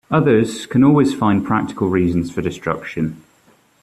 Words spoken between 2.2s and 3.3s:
for destruction.